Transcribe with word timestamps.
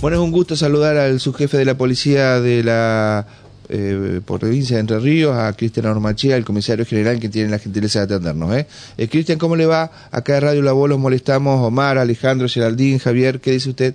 Bueno, 0.00 0.16
es 0.18 0.22
un 0.22 0.30
gusto 0.30 0.54
saludar 0.54 0.96
al 0.96 1.18
subjefe 1.18 1.56
de 1.56 1.64
la 1.64 1.76
policía 1.76 2.40
de 2.40 2.62
la 2.62 3.26
eh, 3.68 4.20
provincia 4.24 4.76
de 4.76 4.80
Entre 4.80 5.00
Ríos, 5.00 5.36
a 5.36 5.52
Cristian 5.54 5.86
Ormachía, 5.86 6.36
el 6.36 6.44
comisario 6.44 6.86
general 6.86 7.18
que 7.18 7.28
tiene 7.28 7.50
la 7.50 7.58
gentileza 7.58 8.06
de 8.06 8.14
atendernos. 8.14 8.54
¿eh? 8.54 8.68
eh 8.96 9.08
Cristian, 9.08 9.40
¿cómo 9.40 9.56
le 9.56 9.66
va? 9.66 9.90
Acá 10.12 10.34
de 10.34 10.40
Radio 10.40 10.62
La 10.62 10.70
Voz 10.70 10.88
los 10.88 11.00
molestamos, 11.00 11.66
Omar, 11.66 11.98
Alejandro, 11.98 12.46
Geraldín, 12.48 12.98
Javier, 12.98 13.40
¿qué 13.40 13.50
dice 13.50 13.70
usted? 13.70 13.94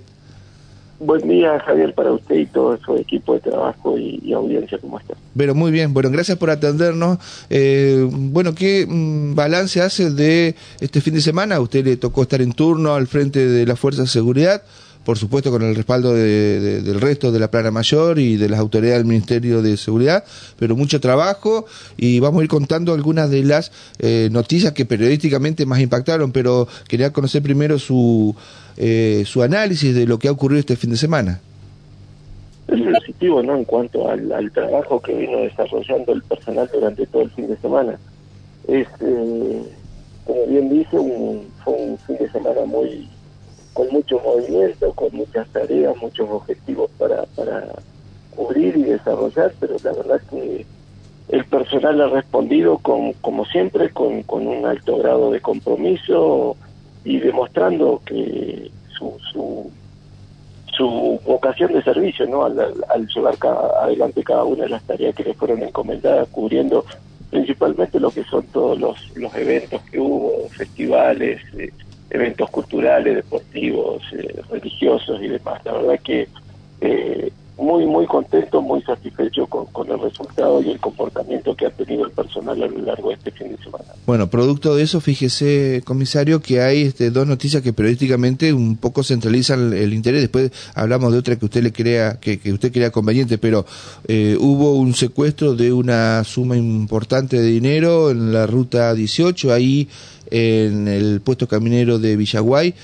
Buen 1.00 1.26
día, 1.26 1.58
Javier, 1.60 1.94
para 1.94 2.12
usted 2.12 2.36
y 2.36 2.46
todo 2.46 2.78
su 2.84 2.96
equipo 2.96 3.34
de 3.34 3.40
trabajo 3.40 3.96
y, 3.98 4.30
audiencia, 4.34 4.76
¿cómo 4.78 5.00
está? 5.00 5.14
Pero 5.34 5.54
muy 5.54 5.72
bien, 5.72 5.94
bueno, 5.94 6.10
gracias 6.10 6.36
por 6.36 6.50
atendernos. 6.50 7.18
Eh, 7.48 8.06
bueno, 8.10 8.54
¿qué 8.54 8.86
mm, 8.86 9.34
balance 9.34 9.80
hace 9.80 10.10
de 10.10 10.54
este 10.80 11.00
fin 11.00 11.14
de 11.14 11.22
semana? 11.22 11.60
usted 11.60 11.82
le 11.82 11.96
tocó 11.96 12.22
estar 12.22 12.42
en 12.42 12.52
turno 12.52 12.94
al 12.94 13.06
frente 13.06 13.48
de 13.48 13.64
la 13.66 13.74
Fuerza 13.74 14.02
de 14.02 14.08
Seguridad 14.08 14.62
por 15.04 15.18
supuesto 15.18 15.50
con 15.50 15.62
el 15.62 15.74
respaldo 15.74 16.14
del 16.14 17.00
resto 17.00 17.30
de 17.30 17.38
la 17.38 17.50
plana 17.50 17.70
mayor 17.70 18.18
y 18.18 18.36
de 18.36 18.48
las 18.48 18.58
autoridades 18.58 18.98
del 18.98 19.06
Ministerio 19.06 19.62
de 19.62 19.76
Seguridad, 19.76 20.24
pero 20.58 20.76
mucho 20.76 21.00
trabajo 21.00 21.66
y 21.96 22.20
vamos 22.20 22.40
a 22.40 22.44
ir 22.44 22.48
contando 22.48 22.94
algunas 22.94 23.30
de 23.30 23.44
las 23.44 23.70
eh, 23.98 24.28
noticias 24.32 24.72
que 24.72 24.86
periodísticamente 24.86 25.66
más 25.66 25.80
impactaron, 25.80 26.32
pero 26.32 26.66
quería 26.88 27.12
conocer 27.12 27.42
primero 27.42 27.78
su, 27.78 28.34
eh, 28.76 29.24
su 29.26 29.42
análisis 29.42 29.94
de 29.94 30.06
lo 30.06 30.18
que 30.18 30.28
ha 30.28 30.32
ocurrido 30.32 30.60
este 30.60 30.76
fin 30.76 30.90
de 30.90 30.96
semana. 30.96 31.40
Es 32.66 32.80
positivo, 32.80 33.42
¿no? 33.42 33.56
En 33.56 33.64
cuanto 33.64 34.08
al, 34.08 34.50
trabajo 34.52 35.00
que 35.00 35.14
vino 35.14 35.38
desarrollando 35.40 36.12
el 36.14 36.22
personal 36.22 36.68
durante 36.72 37.06
todo 37.06 37.22
el 37.22 37.30
fin 37.30 37.46
de 37.46 37.56
semana. 37.58 37.98
Es, 38.66 38.88
eh, 39.00 39.62
como 40.24 40.46
bien 40.46 40.70
dice, 40.70 40.98
un, 40.98 41.46
fue 41.62 41.74
un 41.74 41.98
fin 41.98 42.16
de 42.18 42.30
semana 42.30 42.64
muy 42.64 43.06
con 43.74 43.88
muchos 43.90 44.22
movimientos, 44.22 44.94
con 44.94 45.14
muchas 45.14 45.46
tareas, 45.48 45.94
muchos 45.96 46.28
objetivos 46.30 46.90
para, 46.96 47.24
para 47.36 47.68
cubrir 48.34 48.76
y 48.76 48.84
desarrollar, 48.84 49.52
pero 49.60 49.76
la 49.82 49.92
verdad 49.92 50.20
es 50.22 50.30
que 50.30 50.66
el 51.28 51.44
personal 51.46 52.00
ha 52.00 52.08
respondido 52.08 52.78
con, 52.78 53.12
como 53.14 53.44
siempre 53.46 53.90
con, 53.90 54.22
con 54.22 54.46
un 54.46 54.64
alto 54.64 54.98
grado 54.98 55.30
de 55.30 55.40
compromiso 55.40 56.56
y 57.04 57.18
demostrando 57.18 58.00
que 58.04 58.70
su, 58.96 59.18
su, 59.32 59.70
su 60.76 61.20
vocación 61.24 61.72
de 61.72 61.82
servicio, 61.82 62.26
¿no? 62.26 62.44
Al, 62.44 63.06
llevar 63.08 63.36
adelante 63.82 64.22
cada 64.22 64.44
una 64.44 64.64
de 64.64 64.70
las 64.70 64.82
tareas 64.84 65.14
que 65.14 65.24
le 65.24 65.34
fueron 65.34 65.62
encomendadas, 65.62 66.28
cubriendo 66.28 66.84
principalmente 67.30 67.98
lo 67.98 68.10
que 68.10 68.22
son 68.24 68.44
todos 68.46 68.78
los, 68.78 69.16
los 69.16 69.34
eventos 69.34 69.82
que 69.90 69.98
hubo, 69.98 70.48
festivales, 70.50 71.40
eh, 71.58 71.72
eventos 72.10 72.50
culturales, 72.50 73.16
deportivos, 73.16 74.02
eh, 74.12 74.40
religiosos 74.50 75.20
y 75.22 75.28
demás. 75.28 75.60
La 75.64 75.72
verdad 75.72 76.00
que 76.02 76.28
eh, 76.80 77.32
muy, 77.56 77.86
muy 77.86 78.06
contento, 78.06 78.60
muy 78.60 78.82
satisfecho 78.82 79.46
con, 79.46 79.88
el 79.88 80.00
resultado 80.00 80.60
y 80.62 80.70
el 80.70 80.80
comportamiento 80.80 81.54
que 81.54 81.66
ha 81.66 81.70
tenido 81.70 82.04
el 82.04 82.10
personal 82.10 82.60
a 82.62 82.66
lo 82.66 82.78
largo 82.78 83.10
de 83.10 83.14
este 83.14 83.30
fin 83.30 83.50
de 83.50 83.62
semana. 83.62 83.84
Bueno, 84.06 84.28
producto 84.28 84.74
de 84.74 84.82
eso, 84.82 85.00
fíjese, 85.00 85.82
comisario, 85.84 86.40
que 86.40 86.60
hay 86.60 86.82
este, 86.82 87.10
dos 87.10 87.26
noticias 87.26 87.62
que 87.62 87.72
periodísticamente 87.72 88.52
un 88.52 88.76
poco 88.76 89.04
centralizan 89.04 89.72
el, 89.72 89.94
interés. 89.94 90.22
Después 90.22 90.50
hablamos 90.74 91.12
de 91.12 91.18
otra 91.18 91.36
que 91.36 91.44
usted 91.44 91.62
le 91.62 91.72
crea, 91.72 92.18
que, 92.18 92.40
que 92.40 92.52
usted 92.52 92.72
crea 92.72 92.90
conveniente, 92.90 93.38
pero 93.38 93.64
eh, 94.08 94.36
hubo 94.40 94.74
un 94.74 94.94
secuestro 94.94 95.54
de 95.54 95.72
una 95.72 96.24
suma 96.24 96.56
importante 96.56 97.40
de 97.40 97.46
dinero 97.46 98.10
en 98.10 98.32
la 98.32 98.46
ruta 98.46 98.94
18, 98.94 99.52
ahí 99.52 99.88
en 100.30 100.88
el 100.88 101.20
puesto 101.20 101.48
caminero 101.48 101.98
de 101.98 102.16
Villaguay, 102.16 102.74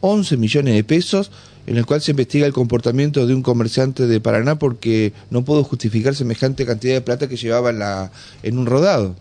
11 0.00 0.36
millones 0.36 0.74
de 0.74 0.84
pesos 0.84 1.30
en 1.66 1.76
el 1.76 1.84
cual 1.84 2.00
se 2.00 2.12
investiga 2.12 2.46
el 2.46 2.54
comportamiento 2.54 3.26
de 3.26 3.34
un 3.34 3.42
comerciante 3.42 4.06
de 4.06 4.20
Paraná 4.20 4.58
porque 4.58 5.12
no 5.30 5.42
pudo 5.42 5.64
justificar 5.64 6.14
semejante 6.14 6.64
cantidad 6.64 6.94
de 6.94 7.02
plata 7.02 7.28
que 7.28 7.36
llevaba 7.36 7.68
en, 7.68 7.78
la, 7.78 8.10
en 8.42 8.58
un 8.58 8.64
rodado. 8.64 9.14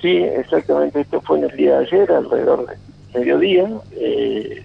Sí, 0.00 0.16
exactamente. 0.16 1.00
Esto 1.00 1.20
fue 1.20 1.38
en 1.38 1.44
el 1.50 1.56
día 1.56 1.78
de 1.78 1.86
ayer, 1.86 2.12
alrededor 2.12 2.66
de 2.66 3.18
mediodía, 3.18 3.68
eh, 3.96 4.62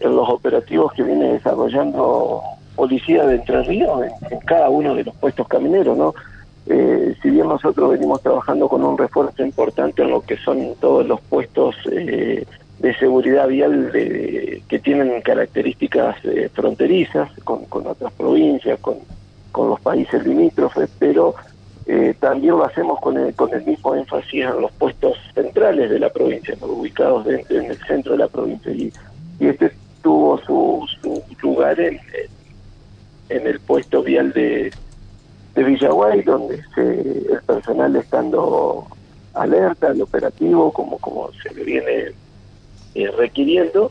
en 0.00 0.16
los 0.16 0.28
operativos 0.28 0.92
que 0.94 1.04
viene 1.04 1.34
desarrollando 1.34 2.42
Policía 2.74 3.24
de 3.26 3.36
Entre 3.36 3.62
Ríos 3.62 4.02
en, 4.30 4.40
cada 4.40 4.68
uno 4.68 4.96
de 4.96 5.04
los 5.04 5.14
puestos 5.16 5.46
camineros, 5.46 5.96
¿no? 5.96 6.14
Eh, 6.66 7.14
si 7.20 7.30
bien 7.30 7.48
nosotros 7.48 7.90
venimos 7.90 8.22
trabajando 8.22 8.68
con 8.68 8.84
un 8.84 8.96
refuerzo 8.96 9.42
importante 9.42 10.02
en 10.02 10.10
lo 10.10 10.20
que 10.20 10.36
son 10.36 10.74
todos 10.80 11.06
los 11.06 11.20
puestos 11.22 11.74
eh, 11.90 12.46
de 12.78 12.94
seguridad 12.96 13.48
vial 13.48 13.90
de, 13.92 14.62
que 14.68 14.78
tienen 14.78 15.20
características 15.22 16.16
eh, 16.24 16.48
fronterizas 16.52 17.30
con, 17.44 17.64
con, 17.66 17.86
otras 17.86 18.12
provincias, 18.12 18.78
con, 18.80 18.96
con 19.50 19.70
los 19.70 19.80
países 19.80 20.24
limítrofes, 20.24 20.88
pero 20.98 21.34
eh, 21.86 22.14
también 22.18 22.56
lo 22.56 22.64
hacemos 22.64 23.00
con 23.00 23.18
el, 23.18 23.34
con 23.34 23.52
el 23.54 23.64
mismo 23.64 23.94
énfasis 23.94 24.44
en 24.44 24.60
los 24.60 24.72
puestos 24.72 25.16
centrales 25.34 25.90
de 25.90 25.98
la 25.98 26.10
provincia, 26.10 26.56
ubicados 26.60 27.26
en 27.26 27.64
el 27.64 27.78
centro 27.86 28.12
de 28.12 28.18
la 28.18 28.28
provincia. 28.28 28.70
Y, 28.70 28.92
y 29.40 29.48
este 29.48 29.72
tuvo 30.02 30.38
su, 30.38 30.86
su 31.00 31.22
lugar 31.42 31.78
en, 31.80 32.00
en 33.28 33.46
el 33.46 33.60
puesto 33.60 34.02
vial 34.02 34.32
de, 34.32 34.72
de 35.54 35.64
Villaguay, 35.64 36.22
donde 36.22 36.62
se, 36.74 37.00
el 37.32 37.42
personal 37.46 37.94
estando 37.96 38.86
alerta, 39.34 39.88
al 39.88 40.02
operativo, 40.02 40.72
como, 40.72 40.98
como 40.98 41.30
se 41.42 41.54
le 41.54 41.64
viene 41.64 42.12
eh, 42.94 43.10
requiriendo, 43.16 43.90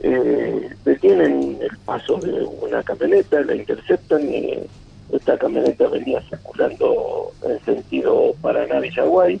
eh, 0.00 0.70
detienen 0.84 1.58
el 1.60 1.76
paso 1.78 2.16
de 2.18 2.44
una 2.62 2.82
camioneta, 2.82 3.40
la 3.42 3.54
interceptan 3.54 4.22
y 4.32 4.58
esta 5.12 5.38
camioneta 5.38 5.88
venía 5.88 6.20
circulando 6.22 7.32
en 7.42 7.64
sentido 7.64 8.34
Paraná-Villaguay. 8.40 9.40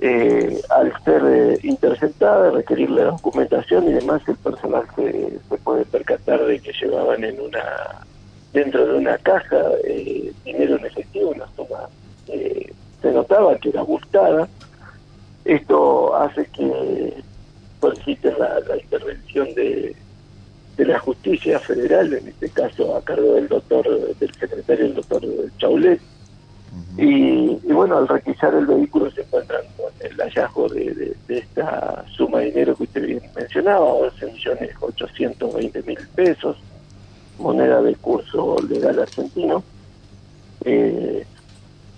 Eh, 0.00 0.60
al 0.70 0.92
ser 1.04 1.58
interceptada, 1.64 2.50
requerir 2.50 2.90
la 2.90 3.04
documentación 3.04 3.88
y 3.88 3.92
demás, 3.94 4.20
el 4.28 4.36
personal 4.36 4.84
se, 4.94 5.38
se, 5.48 5.56
puede 5.64 5.86
percatar 5.86 6.44
de 6.44 6.60
que 6.60 6.72
llevaban 6.72 7.24
en 7.24 7.40
una 7.40 8.04
dentro 8.56 8.86
de 8.86 8.96
una 8.96 9.18
caja 9.18 9.62
dinero 10.46 10.76
en 10.78 10.86
efectivo, 10.86 11.30
una 11.30 11.46
suma 11.54 11.90
se 12.26 13.12
notaba 13.12 13.58
que 13.58 13.68
era 13.68 13.80
abultada. 13.80 14.48
Esto 15.44 16.16
hace 16.16 16.46
que 16.46 17.22
soliciten 17.82 18.34
la, 18.38 18.76
intervención 18.82 19.54
de, 19.54 19.94
de 20.78 20.84
la 20.86 20.98
justicia 20.98 21.60
federal, 21.60 22.14
en 22.14 22.28
este 22.28 22.48
caso 22.48 22.96
a 22.96 23.04
cargo 23.04 23.34
del 23.34 23.46
doctor, 23.46 24.16
del 24.16 24.34
secretario, 24.34 24.86
el 24.86 24.94
doctor 24.94 25.22
Chaulet. 25.58 26.00
y, 26.96 27.56
bueno, 27.72 27.98
al 27.98 28.08
requisar 28.08 28.54
el 28.54 28.66
vehículo 28.66 29.10
se 29.10 29.20
encuentran 29.20 29.62
con 29.76 29.92
el 30.00 30.16
hallazgo 30.16 30.68
de, 30.70 31.14
esta 31.28 32.06
suma 32.08 32.40
de 32.40 32.46
dinero 32.46 32.74
que 32.74 32.84
usted 32.84 33.06
bien 33.06 33.22
mencionaba, 33.34 33.84
11 33.84 34.32
millones 34.32 34.70
820 34.80 35.82
mil 35.82 35.98
pesos, 36.14 36.56
moneda 37.38 37.82
de 37.82 37.94
curso 37.96 38.56
legal 38.68 38.98
argentino. 39.00 39.62
Eh, 40.64 41.24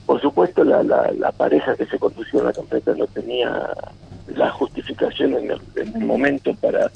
por 0.06 0.20
supuesto, 0.20 0.64
la, 0.64 0.82
la, 0.82 1.12
la, 1.12 1.32
pareja 1.32 1.76
que 1.76 1.86
se 1.86 1.98
condució 1.98 2.40
en 2.40 2.46
la 2.46 2.52
camioneta 2.52 2.94
no 2.94 3.06
tenía 3.08 3.68
la 4.34 4.50
justificación 4.50 5.34
en 5.34 5.50
el, 5.50 6.06
momento 6.06 6.54
para 6.54 6.90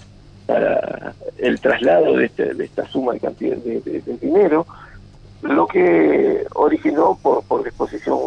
para 0.46 1.14
el 1.38 1.60
traslado 1.60 2.16
de, 2.16 2.26
este, 2.26 2.52
de 2.54 2.64
esta 2.64 2.86
suma 2.88 3.12
de 3.12 3.20
cantidad 3.20 3.56
de, 3.58 4.02
dinero, 4.20 4.66
lo 5.42 5.66
que 5.66 6.44
originó 6.54 7.16
por, 7.22 7.44
por 7.44 7.62
disposición 7.62 8.18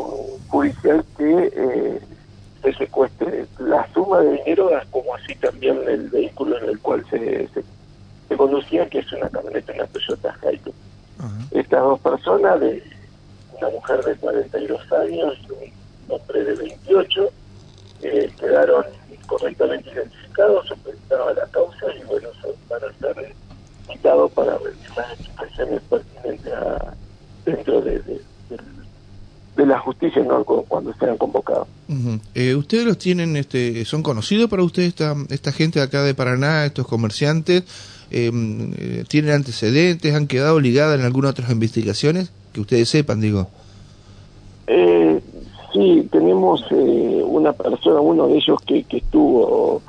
judicial 0.48 1.04
que 1.18 1.52
eh, 1.54 2.00
se 2.64 2.74
secuestre 2.74 3.46
la 3.60 3.88
suma 3.94 4.22
de 4.22 4.38
dinero, 4.38 4.70
como 4.92 5.14
así 5.16 5.36
también 5.36 5.78
el 5.88 6.10
vehículo 6.10 6.58
en 6.58 6.70
el 6.70 6.80
cual 6.80 7.06
se, 7.10 7.50
conducía, 8.38 8.88
que 8.90 9.00
es 9.00 9.12
una 9.14 9.30
camioneta, 9.30 9.74
una 9.74 9.88
Toyota 9.88 10.36
Hilux. 10.44 10.76
Estas 11.52 11.82
dos 11.82 12.00
personas, 12.00 12.60
de 12.60 12.84
una 13.58 13.70
mujer 13.70 14.04
de 14.04 14.16
42 14.16 14.92
años 14.92 15.38
y 15.42 15.52
un 15.52 16.20
hombre 16.20 16.44
de 16.44 16.56
28, 16.56 17.30
eh, 18.04 18.32
quedaron 18.40 18.86
correctamente 19.26 19.90
identificados, 19.92 20.68
se 20.68 20.76
presentaron 20.76 21.30
a 21.30 21.34
la 21.34 21.48
causa 21.48 21.86
y 22.00 22.04
bueno, 22.06 22.30
van 22.70 22.82
a 22.84 23.00
ser 23.00 23.36
citados 23.92 24.32
para 24.32 24.58
realizar 24.58 25.08
las 25.10 25.20
expresiones 25.20 25.82
pertinentes 25.90 26.54
dentro 27.46 27.82
de, 27.82 28.00
de, 28.00 29.66
la 29.66 29.80
justicia 29.80 30.22
¿no? 30.24 30.44
cuando 30.44 30.94
sean 30.96 31.18
convocados. 31.18 31.68
eh, 32.34 32.56
¿Ustedes 32.56 32.86
los 32.86 32.98
tienen, 32.98 33.36
este, 33.38 33.86
son 33.86 34.04
conocidos 34.04 34.50
para 34.50 34.64
ustedes 34.64 34.90
esta, 34.90 35.16
esta 35.30 35.52
gente 35.52 35.80
de 35.80 35.86
acá 35.86 36.04
de 36.04 36.14
Paraná, 36.14 36.66
estos 36.66 36.88
comerciantes? 36.88 37.64
Em, 38.12 38.72
eh, 38.78 39.04
¿Tienen 39.08 39.32
antecedentes? 39.32 40.14
¿Han 40.14 40.28
quedado 40.28 40.60
ligadas 40.60 41.00
en 41.00 41.06
algunas 41.06 41.32
otras 41.32 41.52
investigaciones? 41.52 42.32
Que 42.54 42.62
ustedes 42.62 42.90
sepan, 42.90 43.22
digo. 43.22 43.50
Eh, 44.68 45.22
Sí, 45.76 46.08
tenemos 46.10 46.64
eh, 46.72 47.22
una 47.26 47.52
persona, 47.52 48.00
uno 48.00 48.28
de 48.28 48.38
ellos 48.38 48.58
que, 48.66 48.84
que 48.84 48.98
estuvo 48.98 49.82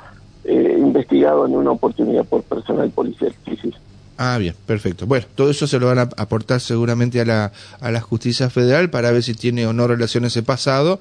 eh, 0.43 0.75
investigado 0.77 1.45
en 1.45 1.55
una 1.55 1.71
oportunidad 1.71 2.25
por 2.25 2.43
personal 2.43 2.89
policial. 2.89 3.33
Sí, 3.45 3.57
sí. 3.61 3.73
Ah, 4.17 4.37
bien, 4.37 4.53
perfecto. 4.65 5.05
Bueno, 5.07 5.27
todo 5.35 5.49
eso 5.49 5.65
se 5.65 5.79
lo 5.79 5.87
van 5.87 5.99
a 5.99 6.09
aportar 6.17 6.59
seguramente 6.59 7.21
a 7.21 7.25
la, 7.25 7.53
a 7.79 7.91
la 7.91 8.01
justicia 8.01 8.49
federal 8.49 8.89
para 8.89 9.11
ver 9.11 9.23
si 9.23 9.33
tiene 9.33 9.65
o 9.65 9.71
no 9.71 9.87
relación 9.87 10.25
ese 10.25 10.43
pasado 10.43 10.99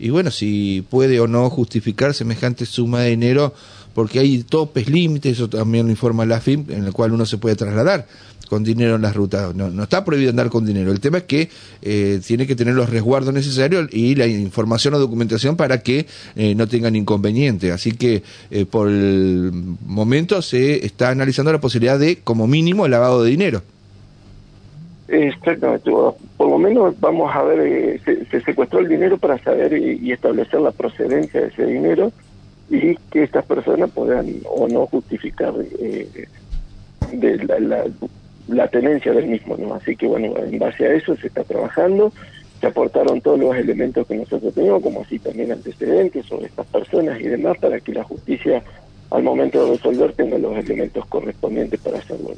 y 0.00 0.10
bueno, 0.10 0.32
si 0.32 0.84
puede 0.90 1.20
o 1.20 1.28
no 1.28 1.48
justificar 1.48 2.12
semejante 2.12 2.66
suma 2.66 3.02
de 3.02 3.10
dinero, 3.10 3.54
porque 3.94 4.18
hay 4.18 4.42
topes, 4.42 4.88
límites, 4.88 5.32
eso 5.32 5.48
también 5.48 5.86
lo 5.86 5.90
informa 5.90 6.26
la 6.26 6.40
FIM, 6.40 6.66
en 6.68 6.84
el 6.84 6.92
cual 6.92 7.12
uno 7.12 7.24
se 7.24 7.38
puede 7.38 7.56
trasladar 7.56 8.06
con 8.48 8.62
dinero 8.62 8.96
en 8.96 9.02
las 9.02 9.14
rutas. 9.14 9.54
No, 9.54 9.82
está 9.82 10.04
prohibido 10.04 10.30
andar 10.30 10.50
con 10.50 10.66
dinero. 10.66 10.92
El 10.92 11.00
tema 11.00 11.18
es 11.18 11.24
que 11.24 11.48
eh, 11.82 12.20
tiene 12.26 12.46
que 12.46 12.54
tener 12.54 12.74
los 12.74 12.90
resguardos 12.90 13.32
necesarios 13.32 13.88
y 13.92 14.14
la 14.14 14.26
información 14.26 14.94
o 14.94 14.98
documentación 14.98 15.56
para 15.56 15.78
que 15.82 16.06
eh, 16.36 16.54
no 16.54 16.68
tengan 16.68 16.94
inconveniente. 16.96 17.72
Así 17.72 17.92
que 17.92 18.22
eh, 18.50 18.66
por 18.66 18.88
el 18.88 19.50
momento 19.86 20.42
se 20.42 20.84
está 20.84 21.10
analizando 21.10 21.52
la 21.52 21.60
posibilidad 21.60 21.98
de, 21.98 22.16
como 22.16 22.46
mínimo, 22.46 22.84
el 22.84 22.90
lavado 22.90 23.22
de 23.22 23.30
dinero. 23.30 23.62
Exactamente, 25.08 25.90
por 25.90 26.48
lo 26.48 26.58
menos 26.58 26.98
vamos 26.98 27.34
a 27.34 27.42
ver, 27.42 27.60
eh, 27.60 28.00
se, 28.30 28.40
secuestró 28.40 28.78
el 28.78 28.88
dinero 28.88 29.18
para 29.18 29.38
saber 29.38 29.76
y, 29.76 30.10
establecer 30.10 30.60
la 30.60 30.72
procedencia 30.72 31.42
de 31.42 31.48
ese 31.48 31.66
dinero 31.66 32.10
y 32.70 32.96
que 33.10 33.22
estas 33.24 33.44
personas 33.44 33.90
puedan 33.90 34.26
o 34.44 34.68
no 34.68 34.86
justificar 34.86 35.54
eh, 35.78 36.26
de 37.12 37.44
la, 37.44 37.84
la, 38.48 38.68
tenencia 38.68 39.12
del 39.12 39.26
mismo, 39.26 39.56
¿no? 39.56 39.74
Así 39.74 39.96
que 39.96 40.06
bueno, 40.06 40.34
en 40.38 40.58
base 40.58 40.86
a 40.86 40.94
eso 40.94 41.16
se 41.16 41.26
está 41.26 41.44
trabajando, 41.44 42.12
se 42.60 42.66
aportaron 42.66 43.20
todos 43.20 43.38
los 43.38 43.54
elementos 43.56 44.06
que 44.06 44.16
nosotros 44.16 44.54
tenemos, 44.54 44.82
como 44.82 45.02
así 45.02 45.18
también 45.18 45.52
antecedentes 45.52 46.26
sobre 46.26 46.46
estas 46.46 46.66
personas 46.66 47.20
y 47.20 47.24
demás, 47.24 47.58
para 47.58 47.78
que 47.80 47.92
la 47.92 48.04
justicia 48.04 48.62
al 49.10 49.22
momento 49.22 49.64
de 49.64 49.72
resolver 49.76 50.12
tenga 50.14 50.38
los 50.38 50.56
elementos 50.56 51.04
correspondientes 51.06 51.78
para 51.80 51.98
hacerlo. 51.98 52.30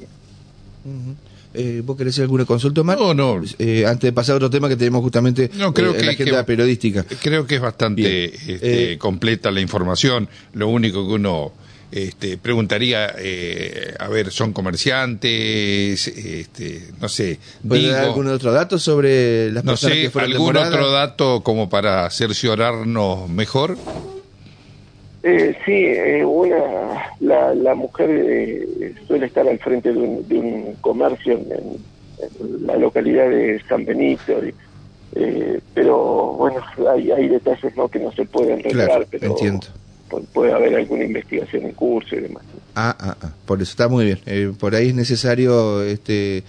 Eh, 1.56 1.82
¿Vos 1.84 1.96
querés 1.96 2.14
hacer 2.14 2.24
alguna 2.24 2.44
consulta 2.44 2.82
más? 2.82 2.98
No, 2.98 3.14
no. 3.14 3.42
Eh, 3.58 3.86
antes 3.86 4.02
de 4.02 4.12
pasar 4.12 4.34
a 4.34 4.36
otro 4.36 4.50
tema 4.50 4.68
que 4.68 4.76
tenemos 4.76 5.02
justamente 5.02 5.50
no, 5.54 5.72
creo 5.72 5.94
eh, 5.94 6.00
en 6.00 6.06
la 6.06 6.12
agenda 6.12 6.44
periodística. 6.44 7.04
Creo 7.22 7.46
que 7.46 7.56
es 7.56 7.60
bastante 7.60 8.26
este, 8.26 8.92
eh, 8.92 8.98
completa 8.98 9.50
la 9.50 9.60
información. 9.60 10.28
Lo 10.52 10.68
único 10.68 11.06
que 11.06 11.14
uno 11.14 11.52
este, 11.90 12.36
preguntaría, 12.36 13.06
a 13.06 14.08
ver, 14.08 14.30
¿son 14.30 14.52
comerciantes? 14.52 16.08
Este, 16.08 16.88
no 17.00 17.08
sé. 17.08 17.38
Digo, 17.62 17.96
algún 17.96 18.28
otro 18.28 18.52
dato 18.52 18.78
sobre 18.78 19.50
las 19.50 19.62
personas 19.62 19.96
que 19.96 20.10
fueron 20.10 20.32
¿Algún 20.32 20.56
otro 20.56 20.90
dato 20.90 21.42
como 21.42 21.70
para 21.70 22.10
cerciorarnos 22.10 23.28
mejor? 23.30 23.78
Eh, 25.28 25.56
sí, 25.64 25.72
eh, 25.72 26.24
una, 26.24 26.56
la, 27.18 27.52
la 27.52 27.74
mujer 27.74 28.08
eh, 28.08 28.94
suele 29.08 29.26
estar 29.26 29.44
al 29.48 29.58
frente 29.58 29.92
de 29.92 29.98
un, 29.98 30.76
comercio 30.80 31.32
en, 31.32 32.64
la 32.64 32.76
localidad 32.76 33.28
de 33.28 33.60
San 33.68 33.84
Benito, 33.84 34.34
eh, 35.16 35.60
pero 35.74 36.34
bueno, 36.34 36.60
hay, 36.88 37.10
hay 37.10 37.26
detalles 37.26 37.76
no 37.76 37.88
que 37.88 37.98
no 37.98 38.12
se 38.12 38.24
pueden 38.24 38.62
revelar, 38.62 39.04
pero 39.10 39.26
entiendo. 39.26 39.66
puede 40.32 40.52
haber 40.52 40.76
alguna 40.76 41.02
investigación 41.02 41.64
en 41.64 41.72
curso 41.72 42.14
y 42.14 42.20
demás. 42.20 42.44
Ah, 42.76 42.94
ah, 42.96 43.16
ah 43.20 43.32
por 43.46 43.60
eso 43.60 43.72
está 43.72 43.88
muy 43.88 44.04
bien. 44.04 44.54
por 44.54 44.76
ahí 44.76 44.90
es 44.90 44.94
necesario 44.94 45.82
este 45.82 46.44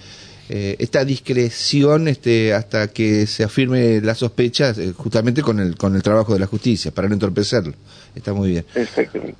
eh, 0.50 0.78
esta 0.80 1.04
discreción 1.04 2.08
este, 2.08 2.54
hasta 2.54 2.88
que 2.88 3.28
se 3.28 3.44
afirme 3.44 4.00
la 4.00 4.16
sospecha, 4.16 4.70
eh, 4.78 4.94
justamente 4.96 5.42
con 5.42 5.60
el, 5.60 5.76
con 5.76 5.96
el 5.96 6.02
trabajo 6.02 6.34
de 6.34 6.40
la 6.40 6.48
justicia, 6.48 6.92
para 6.92 7.10
no 7.10 7.16
entorpecerlo. 7.16 7.74
Está 8.16 8.34
muy 8.34 8.52
bien. 8.52 8.66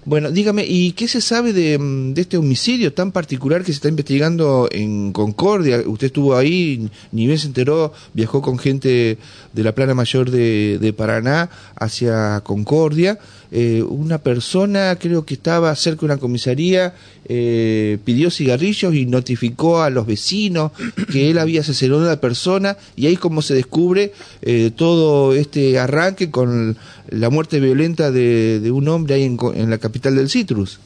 Bueno, 0.06 0.32
dígame, 0.32 0.66
¿y 0.68 0.92
qué 0.92 1.08
se 1.08 1.22
sabe 1.22 1.54
de, 1.54 1.80
mm, 1.80 2.14
de, 2.14 2.22
este 2.22 2.38
homicidio 2.38 2.94
tan 2.94 3.12
particular 3.12 3.62
que 3.62 3.72
se 3.72 3.78
está 3.78 3.88
investigando 3.88 4.68
en 4.72 5.14
Concordia? 5.14 5.82
Usted 5.86 6.08
estuvo 6.08 6.36
ahí, 6.36 6.90
ni 7.12 7.26
bien 7.26 7.40
se 7.40 7.48
enteró, 7.48 7.94
viajó 8.14 8.42
con 8.42 8.60
gente 8.60 9.18
de 9.54 9.64
la 9.64 9.74
plana 9.74 9.94
mayor 9.94 10.30
de, 10.30 10.78
de 10.80 10.94
Paraná 10.94 11.50
hacia 11.76 12.42
Concordia. 12.42 13.18
Eh, 13.52 13.82
una 13.82 14.18
persona, 14.18 14.98
creo 15.00 15.26
que 15.26 15.36
estaba 15.36 15.74
cerca 15.76 16.02
de 16.02 16.08
una 16.08 16.18
comisaría, 16.18 16.94
eh, 17.30 17.98
pidió 18.04 18.30
cigarrillos 18.30 18.94
y 18.94 19.06
notificó 19.06 19.82
a 19.82 19.90
los 19.90 20.06
vecinos 20.06 20.72
que 21.12 21.30
él 21.30 21.38
había 21.38 21.62
asesinado 21.62 22.02
a 22.02 22.08
una 22.08 22.22
persona 22.22 22.78
y 22.96 23.08
ahí 23.08 23.16
como 23.16 23.42
se 23.42 23.54
descubre 23.54 24.12
eh, 24.42 24.72
todo 24.76 25.34
este 25.34 25.80
arranque 25.80 26.30
con 26.30 26.78
la 27.10 27.30
muerte 27.30 27.60
violenta 27.60 28.12
de, 28.12 28.70
un 28.72 28.88
hombre 28.90 29.16
ahí 29.16 29.24
en, 29.24 29.70
la 29.70 29.78
capital 29.78 30.16
del 30.16 30.30
Citrus. 30.30 30.80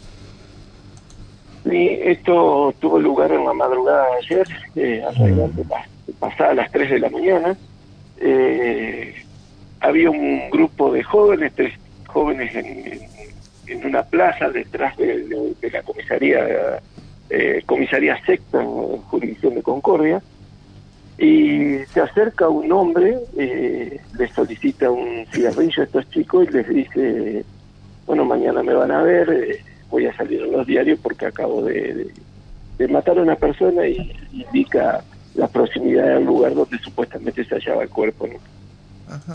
Sí, 1.67 1.89
esto 2.03 2.73
tuvo 2.79 2.99
lugar 2.99 3.31
en 3.31 3.45
la 3.45 3.53
madrugada 3.53 4.05
de 4.05 4.35
ayer, 4.35 4.47
eh, 4.75 5.03
alrededor 5.07 5.51
pasada 6.19 6.53
las 6.53 6.71
3 6.71 6.91
de 6.91 6.99
la 6.99 7.09
mañana. 7.09 7.57
había 9.79 10.11
un 10.11 10.49
grupo 10.51 10.91
de 10.91 11.03
jóvenes, 11.03 11.53
tres 11.55 11.73
jóvenes 12.11 12.55
en, 12.55 13.85
una 13.85 14.03
plaza 14.03 14.49
detrás 14.49 14.97
de, 14.97 15.55
la 15.71 15.81
comisaría 15.83 16.81
eh, 17.29 17.63
comisaría 17.65 18.19
secta 18.25 18.61
en 18.61 18.97
jurisdicción 19.03 19.55
de 19.55 19.63
Concordia 19.63 20.21
y 21.17 21.77
se 21.93 22.01
acerca 22.01 22.49
un 22.49 22.69
hombre 22.73 23.17
eh, 23.37 23.97
le 24.17 24.27
solicita 24.33 24.91
un 24.91 25.25
cigarrillo 25.31 25.83
a 25.83 25.85
estos 25.85 26.09
chicos 26.09 26.47
y 26.49 26.51
les 26.51 26.67
dice 26.67 27.45
bueno 28.05 28.25
mañana 28.25 28.61
me 28.61 28.73
van 28.73 28.91
a 28.91 29.03
ver 29.03 29.61
voy 29.91 30.07
a 30.07 30.15
salir 30.15 30.41
en 30.41 30.51
los 30.51 30.65
diarios 30.65 30.99
porque 31.01 31.27
acabo 31.27 31.63
de, 31.63 32.09
matar 32.89 33.19
a 33.19 33.21
una 33.21 33.35
persona 33.35 33.87
y 33.87 34.11
indica 34.33 35.03
la 35.35 35.47
proximidad 35.47 36.15
del 36.15 36.25
lugar 36.25 36.55
donde 36.55 36.79
supuestamente 36.79 37.45
se 37.45 37.55
hallaba 37.55 37.83
el 37.83 37.89
cuerpo 37.89 38.27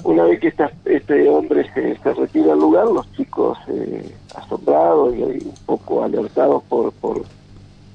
una 0.05 0.25
vez 0.25 0.40
que 0.40 0.55
este 0.84 1.28
hombre 1.28 1.69
se, 1.75 2.12
retira 2.12 2.49
del 2.49 2.58
lugar, 2.58 2.87
los 2.87 3.11
chicos 3.12 3.58
eh, 3.69 4.11
asombrados 4.34 5.14
y, 5.14 5.23
un 5.23 5.55
poco 5.67 6.02
alertados 6.02 6.62
por, 6.64 6.93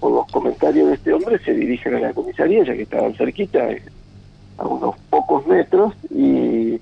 los 0.01 0.27
comentarios 0.31 0.87
de 0.87 0.93
este 0.95 1.13
hombre 1.13 1.39
se 1.39 1.53
dirigen 1.53 1.95
a 1.95 1.99
la 1.99 2.13
comisaría, 2.13 2.63
ya 2.63 2.73
que 2.73 2.83
estaban 2.83 3.13
cerquita, 3.15 3.71
eh, 3.71 3.83
a 4.57 4.67
unos 4.67 4.95
pocos 5.09 5.45
metros, 5.47 5.93
y 6.09 6.79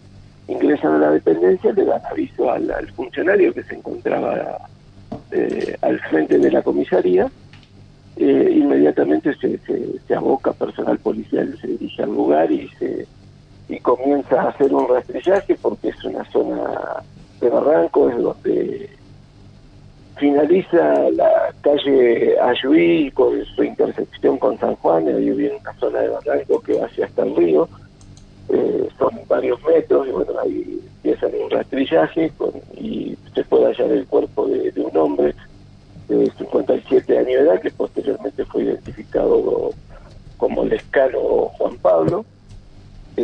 ingresan 0.48 0.96
a 0.96 0.98
la 1.00 1.12
dependencia, 1.12 1.72
le 1.74 1.86
dan 1.86 2.02
aviso 2.10 2.50
al, 2.50 2.88
funcionario 2.96 3.54
que 3.54 3.64
se 3.64 3.76
encontraba 3.76 4.58
eh, 5.32 5.76
al 5.82 6.00
frente 6.02 6.40
de 6.40 6.52
la 6.52 6.62
comisaría, 6.62 7.30
inmediatamente 8.18 9.34
se, 9.36 9.58
se 10.08 10.16
aboca 10.16 10.52
personal 10.52 10.98
policial, 11.00 11.58
se 11.62 11.68
dirige 11.68 12.04
al 12.04 12.10
lugar 12.10 12.52
se 12.52 12.52
y 12.52 12.69
comienza 13.96 14.40
a 14.40 14.50
hacer 14.50 14.72
un 14.72 14.88
rastrillaje 14.88 15.56
porque 15.60 15.90
es 15.90 16.04
una 16.04 16.24
zona 16.26 17.04
de 17.42 17.50
barranco, 17.50 18.08
es 18.08 18.18
donde 18.22 18.90
finaliza 20.18 21.10
la 21.10 21.52
calle 21.62 22.40
Ayuí 22.40 23.10
con 23.12 23.44
su 23.56 23.64
intersección 23.64 24.38
con 24.38 24.60
San 24.60 24.76
Juan, 24.76 25.08
ahí 25.08 25.32
viene 25.32 25.58
una 25.60 25.74
zona 25.80 26.02
de 26.02 26.10
barranco 26.10 26.62
que 26.62 26.74
va 26.74 26.86
hacia 26.86 27.06
hasta 27.06 27.24
el 27.24 27.36
río, 27.36 27.68
eh, 28.50 28.88
son 29.00 29.10
varios 29.28 29.60
metros 29.64 30.08
y 30.08 30.12
bueno, 30.12 30.34
ahí 30.40 30.80
empieza 30.98 31.26
un 31.26 31.50
rastrillaje 31.50 32.32
y 32.78 33.18
se 33.34 33.44
puede 33.46 33.74
hallar 33.74 33.92
el 33.92 34.06
cuerpo 34.06 34.46
de, 34.46 34.72
un 34.78 34.96
hombre 34.98 35.34
de 36.08 36.30
57 36.38 37.18
años 37.18 37.28
de 37.28 37.40
edad 37.40 37.60
que 37.60 37.72
posteriormente 37.72 38.46
fue 38.46 38.66
identificado 38.66 39.72
como 40.38 40.62
el 40.62 40.74
escalo 40.74 41.50
Juan 41.58 41.76
Pablo 41.78 42.24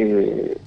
eh, 0.02 0.58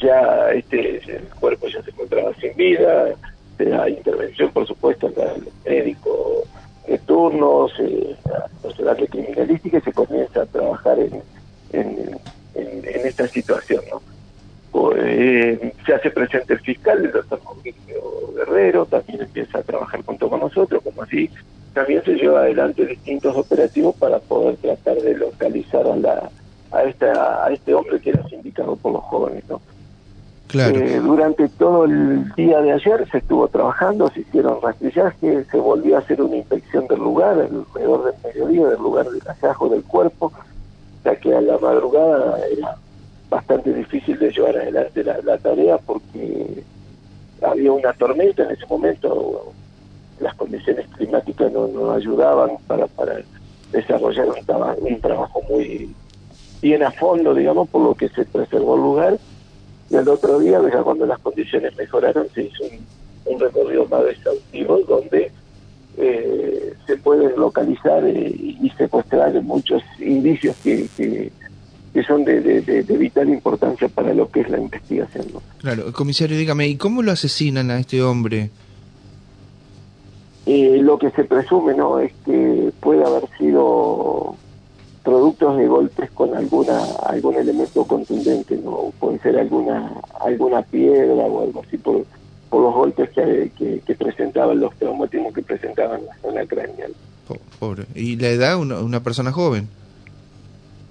ya 0.00 0.50
este 0.52 0.98
el 0.98 1.24
cuerpo 1.40 1.68
ya 1.68 1.82
se 1.82 1.90
encontraba 1.90 2.32
sin 2.34 2.54
vida, 2.56 3.14
se 3.56 3.64
da 3.64 3.88
intervención, 3.88 4.50
por 4.52 4.66
supuesto, 4.66 5.06
al 5.06 5.48
médico 5.64 6.44
de 6.86 6.98
turnos, 6.98 7.72
eh, 7.80 8.16
a 8.24 8.94
de 8.94 9.08
criminalística 9.08 9.78
y 9.78 9.80
se 9.80 9.92
comienza 9.92 10.42
a 10.42 10.46
trabajar 10.46 10.98
en, 10.98 11.22
esta 13.04 13.26
situación. 13.28 13.82
¿no? 13.90 14.02
Eh, 14.96 15.72
se 15.86 15.94
hace 15.94 16.10
presente 16.10 16.52
el 16.52 16.60
fiscal, 16.60 17.04
el 17.04 17.10
doctor 17.10 17.40
Mauricio 17.44 18.32
Guerrero, 18.36 18.86
también 18.86 19.22
empieza 19.22 19.58
a 19.58 19.62
trabajar 19.62 20.02
junto 20.04 20.28
con 20.28 20.40
nosotros, 20.40 20.82
como 20.82 21.02
así 21.02 21.30
también 21.72 22.02
se 22.04 22.14
lleva 22.14 22.40
adelante 22.40 22.84
distintos 22.86 23.36
operativos 23.36 23.94
para 23.96 24.18
poder 24.18 24.56
tratar 24.56 24.96
de 24.96 25.16
localizar 25.16 25.86
a 25.86 25.96
la 25.96 26.30
a, 26.72 26.82
esta, 26.82 27.44
a 27.44 27.52
este 27.52 27.74
hombre 27.74 28.00
que 28.00 28.10
era 28.10 28.26
sindicado 28.28 28.76
por 28.76 28.92
los 28.92 29.02
jóvenes. 29.04 29.44
¿no? 29.48 29.60
Claro. 30.48 30.78
Eh, 30.78 30.98
durante 31.00 31.48
todo 31.48 31.84
el 31.84 32.32
día 32.34 32.60
de 32.60 32.72
ayer 32.72 33.06
se 33.10 33.18
estuvo 33.18 33.48
trabajando, 33.48 34.10
se 34.10 34.20
hicieron 34.20 34.60
rastrillajes, 34.62 35.46
se 35.46 35.58
volvió 35.58 35.96
a 35.96 35.98
hacer 36.00 36.22
una 36.22 36.36
inspección 36.36 36.86
del 36.86 37.00
lugar, 37.00 37.38
alrededor 37.38 38.04
del 38.04 38.14
mediodía, 38.24 38.68
del 38.68 38.78
lugar 38.78 39.10
del 39.10 39.20
hallazgo 39.20 39.68
del 39.68 39.84
cuerpo, 39.84 40.32
ya 41.04 41.16
que 41.16 41.34
a 41.34 41.40
la 41.40 41.58
madrugada 41.58 42.38
era 42.50 42.76
bastante 43.28 43.74
difícil 43.74 44.18
de 44.18 44.30
llevar 44.30 44.56
adelante 44.56 45.04
la, 45.04 45.38
tarea 45.38 45.76
porque 45.78 46.64
había 47.42 47.72
una 47.72 47.92
tormenta 47.92 48.42
en 48.44 48.50
ese 48.52 48.66
momento, 48.66 49.52
las 50.18 50.34
condiciones 50.34 50.86
climáticas 50.96 51.52
no, 51.52 51.68
no 51.68 51.92
ayudaban 51.92 52.52
para, 52.66 52.86
para 52.86 53.20
desarrollar 53.70 54.28
un, 54.28 55.00
trabajo 55.00 55.42
muy 55.48 55.94
bien 56.60 56.82
a 56.82 56.90
fondo, 56.90 57.34
digamos, 57.34 57.68
por 57.68 57.82
lo 57.82 57.94
que 57.94 58.08
se 58.08 58.24
preservó 58.24 58.76
el 58.76 58.82
lugar. 58.82 59.18
Y 59.90 59.96
el 59.96 60.08
otro 60.08 60.38
día, 60.38 60.60
ya 60.72 60.82
cuando 60.82 61.06
las 61.06 61.18
condiciones 61.20 61.76
mejoraron, 61.76 62.26
se 62.34 62.42
hizo 62.42 62.64
un, 63.26 63.40
recorrido 63.40 63.86
más 63.86 64.04
exhaustivo 64.06 64.78
donde 64.88 65.30
eh, 65.98 66.74
se 66.86 66.96
pueden 66.96 67.36
localizar 67.36 68.04
eh, 68.06 68.34
y 68.34 68.70
secuestrar 68.76 69.40
muchos 69.42 69.82
indicios 69.98 70.56
que, 70.64 70.88
que, 70.96 71.30
son 72.06 72.24
de, 72.24 72.40
de, 72.40 72.96
vital 72.96 73.28
importancia 73.28 73.88
para 73.88 74.14
lo 74.14 74.30
que 74.30 74.40
es 74.40 74.48
la 74.48 74.58
investigación. 74.58 75.26
Claro, 75.58 75.92
comisario, 75.92 76.38
dígame, 76.38 76.68
¿y 76.68 76.76
cómo 76.76 77.02
lo 77.02 77.10
asesinan 77.12 77.70
a 77.70 77.80
este 77.80 78.00
hombre? 78.02 78.50
Eh, 80.46 80.78
lo 80.80 80.98
que 80.98 81.10
se 81.10 81.24
presume 81.24 81.74
no 81.74 81.98
es 81.98 82.10
que 82.24 82.72
puede 82.80 83.04
haber 83.04 83.24
sido 83.36 84.36
productos 85.08 85.56
de 85.56 85.66
golpes 85.66 86.10
con 86.10 86.36
alguna 86.36 86.84
algún 87.06 87.36
elemento 87.36 87.82
contundente 87.84 88.58
no 88.62 88.92
puede 89.00 89.18
ser 89.20 89.38
alguna 89.38 89.90
alguna 90.20 90.60
piedra 90.60 91.14
o 91.14 91.44
algo 91.44 91.62
así 91.66 91.78
por, 91.78 92.04
por 92.50 92.62
los 92.62 92.74
golpes 92.74 93.08
que, 93.14 93.80
que, 93.86 93.94
presentaban 93.94 94.60
los 94.60 94.74
traumatismos 94.74 95.32
que 95.32 95.40
presentaban 95.40 96.04
la 96.04 96.14
zona 96.18 96.44
craneal. 96.44 96.92
Pobre. 97.58 97.84
Y 97.94 98.16
la 98.16 98.28
edad 98.28 98.58
una, 98.58 98.80
una 98.80 99.02
persona 99.02 99.32
joven 99.32 99.66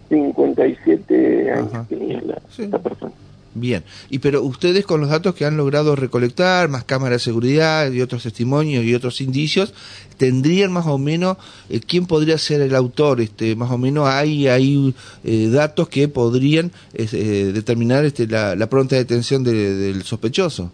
57 0.09 1.51
años 1.51 1.87
tenía 1.87 2.19
la, 2.21 2.79
persona 2.79 3.11
Bien, 3.59 3.83
y 4.11 4.19
pero 4.19 4.43
ustedes 4.43 4.85
con 4.85 5.01
los 5.01 5.09
datos 5.09 5.33
que 5.33 5.43
han 5.43 5.57
logrado 5.57 5.95
recolectar, 5.95 6.69
más 6.69 6.83
cámaras 6.83 7.21
de 7.21 7.31
seguridad 7.31 7.91
y 7.91 8.01
otros 8.01 8.21
testimonios 8.21 8.83
y 8.83 8.93
otros 8.93 9.19
indicios, 9.19 9.73
tendrían 10.17 10.71
más 10.71 10.85
o 10.85 10.99
menos 10.99 11.37
eh, 11.69 11.79
quién 11.79 12.05
podría 12.05 12.37
ser 12.37 12.61
el 12.61 12.75
autor, 12.75 13.19
este, 13.19 13.55
más 13.55 13.71
o 13.71 13.79
menos 13.79 14.07
hay 14.07 14.47
hay 14.47 14.93
eh, 15.23 15.49
datos 15.49 15.89
que 15.89 16.07
podrían 16.07 16.71
eh, 16.93 17.51
determinar 17.51 18.05
este, 18.05 18.27
la, 18.27 18.67
pronta 18.69 18.95
detención 18.95 19.43
del 19.43 20.03
sospechoso. 20.03 20.71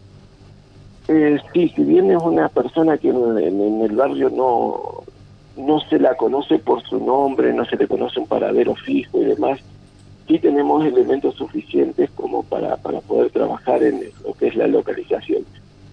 sí, 1.08 1.72
si 1.74 1.84
bien 1.84 2.12
es 2.12 2.22
una 2.22 2.50
persona 2.50 2.98
que 2.98 3.10
en, 3.10 3.82
el 3.82 3.96
barrio 3.96 4.30
no 4.30 5.04
no 5.56 5.80
se 5.88 6.00
la 6.00 6.18
conoce 6.18 6.58
por 6.60 6.82
su 6.84 7.00
nombre, 7.00 7.54
no 7.54 7.63
se 7.63 7.78
le 7.78 7.88
conoce 7.88 8.20
un 8.20 8.28
paradero 8.28 8.75
fijo 8.75 9.22
y 9.22 9.25
demás 9.25 9.60
sí 10.27 10.39
tenemos 10.39 10.86
elementos 10.86 11.36
suficientes 11.36 12.10
como 12.12 12.44
para, 12.44 12.77
para 12.77 13.01
poder 13.01 13.32
trabajar 13.32 13.84
en 13.84 14.01
lo 14.25 14.34
que 14.34 14.48
es 14.48 14.56
la 14.56 14.68
localización. 14.68 15.44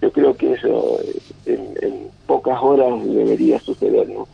Yo 0.01 0.13
creo 0.13 0.37
que 0.37 0.53
eso 0.53 0.99
eh, 1.47 1.75
en, 1.83 2.11
pocas 2.27 2.63
horas 2.63 3.05
debería 3.05 3.59
suceder, 3.59 4.09
¿no? 4.09 4.29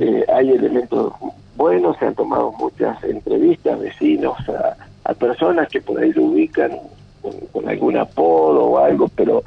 Eh, 0.00 0.24
hay 0.34 0.50
elementos 0.50 1.12
buenos, 1.56 1.96
se 1.98 2.06
han 2.06 2.14
tomado 2.14 2.52
muchas 2.52 3.02
entrevistas, 3.04 3.78
vecinos, 3.78 4.36
a, 5.04 5.14
personas 5.14 5.68
que 5.68 5.80
por 5.80 6.00
ahí 6.00 6.12
lo 6.12 6.24
ubican 6.24 6.72
con, 7.52 7.68
algún 7.68 7.96
apodo 7.96 8.64
o 8.64 8.78
algo, 8.78 9.08
pero 9.14 9.42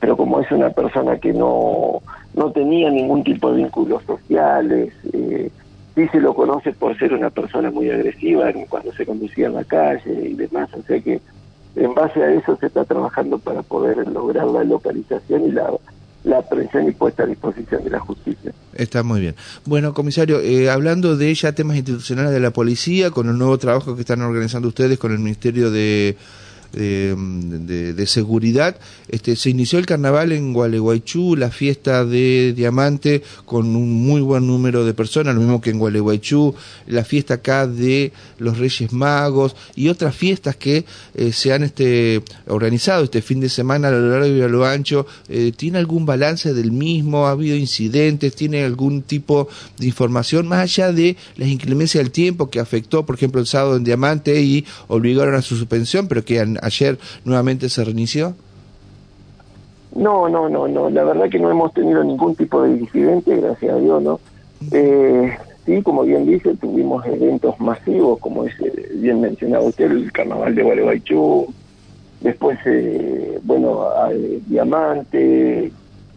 pero 0.00 0.16
como 0.18 0.40
es 0.40 0.50
una 0.50 0.68
persona 0.68 1.16
que 1.18 1.32
no, 1.32 2.02
no 2.34 2.50
tenía 2.50 2.90
ningún 2.90 3.24
tipo 3.24 3.50
de 3.50 3.58
vínculos 3.62 4.02
sociales, 4.04 4.92
eh, 5.14 5.50
sí 5.94 6.08
se 6.08 6.20
lo 6.20 6.34
conoce 6.34 6.72
por 6.72 6.98
ser 6.98 7.12
una 7.12 7.30
persona 7.30 7.70
muy 7.70 7.90
agresiva 7.90 8.52
cuando 8.68 8.92
se 8.92 9.06
conducía 9.06 9.46
en 9.46 9.54
la 9.54 9.64
calle 9.64 10.28
y 10.30 10.34
demás, 10.34 10.68
o 10.74 10.82
sea 10.82 11.00
que 11.00 11.20
en 11.76 11.94
base 11.94 12.22
a 12.22 12.32
eso 12.32 12.56
se 12.56 12.66
está 12.66 12.84
trabajando 12.84 13.38
para 13.38 13.62
poder 13.62 14.06
lograr 14.08 14.46
la 14.46 14.64
localización 14.64 15.48
y 15.48 15.52
la, 15.52 15.70
la 16.24 16.38
aprehensión 16.38 16.88
y 16.88 16.92
puesta 16.92 17.24
a 17.24 17.26
disposición 17.26 17.84
de 17.84 17.90
la 17.90 18.00
justicia. 18.00 18.52
Está 18.74 19.02
muy 19.02 19.20
bien. 19.20 19.34
Bueno, 19.64 19.92
comisario, 19.92 20.40
eh, 20.40 20.70
hablando 20.70 21.16
de 21.16 21.34
ya 21.34 21.52
temas 21.52 21.76
institucionales 21.76 22.32
de 22.32 22.40
la 22.40 22.50
policía, 22.50 23.10
con 23.10 23.28
el 23.28 23.38
nuevo 23.38 23.58
trabajo 23.58 23.94
que 23.94 24.02
están 24.02 24.22
organizando 24.22 24.68
ustedes 24.68 24.98
con 24.98 25.12
el 25.12 25.18
Ministerio 25.18 25.70
de 25.70 26.16
de, 26.74 28.04
seguridad. 28.06 28.76
Este, 29.08 29.36
se 29.36 29.50
inició 29.50 29.78
el 29.78 29.86
carnaval 29.86 30.32
en 30.32 30.52
Gualeguaychú, 30.52 31.36
la 31.36 31.50
fiesta 31.50 32.04
de 32.04 32.52
Diamante 32.54 33.22
con 33.44 33.76
un 33.76 33.92
muy 33.92 34.20
buen 34.20 34.46
número 34.46 34.84
de 34.84 34.94
personas, 34.94 35.34
lo 35.34 35.40
mismo 35.40 35.60
que 35.60 35.70
en 35.70 35.78
Gualeguaychú, 35.78 36.54
la 36.86 37.04
fiesta 37.04 37.34
acá 37.34 37.66
de 37.66 38.12
los 38.38 38.58
Reyes 38.58 38.92
Magos 38.92 39.56
y 39.74 39.88
otras 39.88 40.14
fiestas 40.14 40.56
que 40.56 40.84
eh, 41.14 41.32
se 41.32 41.52
han 41.52 41.62
este, 41.62 42.22
organizado 42.46 43.04
este 43.04 43.22
fin 43.22 43.40
de 43.40 43.48
semana 43.48 43.88
a 43.88 43.90
lo 43.92 44.10
largo 44.10 44.26
y 44.26 44.42
a 44.42 44.48
lo 44.48 44.64
ancho. 44.64 45.06
Eh, 45.28 45.52
¿Tiene 45.56 45.78
algún 45.78 46.06
balance 46.06 46.52
del 46.52 46.72
mismo? 46.72 47.26
¿Ha 47.26 47.30
habido 47.30 47.56
incidentes? 47.56 48.34
¿Tiene 48.34 48.64
algún 48.64 49.02
tipo 49.02 49.48
de 49.78 49.86
información 49.86 50.46
más 50.46 50.60
allá 50.60 50.92
de 50.92 51.16
las 51.36 51.48
inclemencias 51.48 52.02
del 52.02 52.12
tiempo 52.12 52.50
que 52.50 52.60
afectó, 52.60 53.06
por 53.06 53.16
ejemplo, 53.16 53.40
el 53.40 53.46
sábado 53.46 53.76
en 53.76 53.84
Diamante 53.84 54.40
y 54.42 54.64
obligaron 54.88 55.34
a 55.34 55.42
su 55.42 55.56
suspensión, 55.56 56.08
pero 56.08 56.24
que 56.24 56.40
han, 56.40 56.58
ayer 56.64 56.98
nuevamente 57.24 57.68
se 57.68 57.84
reinició? 57.84 58.34
No, 59.94 60.28
no, 60.28 60.48
no, 60.48 60.66
no. 60.66 60.90
La 60.90 61.04
verdad 61.04 61.28
que 61.28 61.38
no 61.38 61.50
hemos 61.50 61.72
tenido 61.72 62.02
ningún 62.02 62.34
tipo 62.34 62.62
de 62.62 62.72
incidente, 62.72 63.36
gracias 63.36 63.74
a 63.74 63.78
Dios, 63.78 64.02
¿no? 64.02 64.20
Eh, 64.72 65.36
sí, 65.64 65.82
como 65.82 66.02
bien 66.02 66.26
dice, 66.26 66.54
tuvimos 66.56 67.06
eventos 67.06 67.58
masivos, 67.60 68.18
como 68.18 68.44
es 68.44 68.54
eh, 68.60 68.90
bien 68.94 69.20
mencionado 69.20 69.66
usted, 69.66 69.90
el 69.90 70.10
Carnaval 70.10 70.54
de 70.54 70.62
Gualeguaychú, 70.62 71.46
después, 72.20 72.58
eh, 72.66 73.38
bueno, 73.44 73.86
Diamante, 74.46 75.70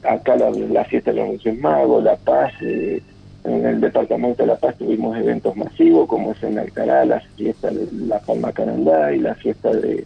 acá 0.03 0.35
la, 0.37 0.85
fiesta 0.85 1.11
de 1.11 1.17
los 1.17 1.29
Reyes 1.29 1.59
Magos, 1.59 2.03
La 2.03 2.15
Paz, 2.15 2.53
en 2.61 3.65
el 3.65 3.79
departamento 3.79 4.43
de 4.43 4.47
La 4.47 4.55
Paz 4.55 4.75
tuvimos 4.77 5.15
eventos 5.17 5.55
masivos, 5.55 6.07
como 6.07 6.31
es 6.31 6.43
en 6.43 6.57
Alcará, 6.57 7.05
la 7.05 7.19
fiesta 7.35 7.69
de 7.69 7.87
La 8.07 8.19
Palma 8.19 8.51
Canandá 8.51 9.13
y 9.13 9.19
la 9.19 9.35
fiesta 9.35 9.71
de 9.71 10.05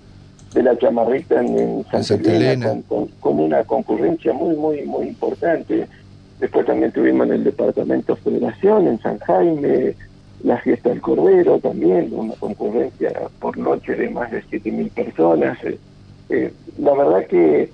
de 0.53 0.63
la 0.63 0.77
chamarrita 0.77 1.41
en, 1.41 1.85
Santa, 1.89 2.31
Elena, 2.31 2.77
Con, 2.87 3.39
una 3.39 3.63
concurrencia 3.63 4.33
muy, 4.33 4.55
muy, 4.55 4.83
muy 4.83 5.07
importante. 5.07 5.87
Después 6.39 6.65
también 6.65 6.91
tuvimos 6.91 7.27
en 7.27 7.33
el 7.33 7.43
departamento 7.43 8.15
Federación, 8.17 8.87
en 8.87 8.99
San 8.99 9.19
Jaime, 9.19 9.95
la 10.43 10.57
fiesta 10.57 10.89
del 10.89 11.01
Cordero 11.01 11.59
también, 11.59 12.09
una 12.13 12.33
concurrencia 12.35 13.13
por 13.39 13.57
noche 13.57 13.95
de 13.95 14.09
más 14.09 14.31
de 14.31 14.43
7.000 14.43 14.91
personas. 14.91 15.57
Eh, 15.63 15.77
eh, 16.29 16.53
la 16.79 16.93
verdad 16.95 17.27
que 17.27 17.69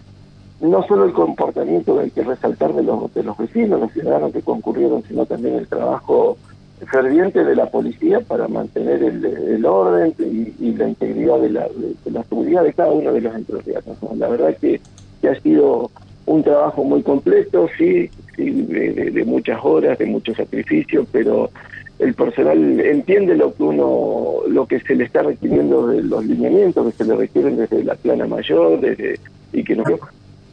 no 0.60 0.86
solo 0.88 1.06
el 1.06 1.14
comportamiento 1.14 2.00
hay 2.00 2.12
que 2.12 2.24
resaltar 2.24 2.74
de 2.74 2.84
los, 2.84 3.14
de 3.14 3.24
los 3.24 3.38
vecinos, 3.38 3.80
los 3.80 3.92
ciudadanos 3.94 4.34
que 4.34 4.42
concurrieron, 4.42 5.04
sino 5.08 5.26
también 5.26 5.56
el 5.56 5.68
trabajo 5.68 6.38
ferviente 6.86 7.44
de 7.44 7.56
la 7.56 7.66
policía 7.70 8.20
para 8.22 8.48
mantener 8.48 9.04
el, 9.04 9.66
orden 9.66 10.14
y, 10.20 10.72
la 10.74 10.88
integridad 10.88 11.40
de 11.40 11.50
la, 11.50 11.68
la, 12.06 12.24
seguridad 12.24 12.64
de 12.64 12.74
cada 12.74 12.92
uno 12.92 13.12
de 13.12 13.22
los 13.22 13.36
entrerrianos. 13.36 13.98
La 14.16 14.28
verdad 14.28 14.56
que, 14.62 14.80
que, 15.22 15.30
ha 15.30 15.40
sido 15.42 15.90
un 16.26 16.44
trabajo 16.44 16.84
muy 16.84 17.02
completo, 17.02 17.68
sí, 17.78 18.10
de, 18.38 19.24
muchas 19.26 19.60
horas, 19.64 19.98
de 19.98 20.06
mucho 20.06 20.36
sacrificio, 20.36 21.06
pero 21.12 21.50
el 22.00 22.14
personal 22.14 22.80
entiende 22.80 23.36
lo 23.36 23.54
que 23.56 23.64
uno, 23.64 24.48
lo 24.48 24.68
que 24.68 24.80
se 24.82 24.96
le 24.96 25.06
está 25.06 25.24
requiriendo 25.24 25.88
de 25.88 26.04
los 26.04 26.24
lineamientos 26.26 26.86
que 26.86 27.04
se 27.04 27.10
le 27.10 27.16
requieren 27.16 27.58
desde 27.58 27.84
la 27.84 27.96
plana 27.96 28.28
mayor, 28.28 28.80
desde 28.80 29.20
y 29.54 29.64
que 29.64 29.76
no 29.76 29.84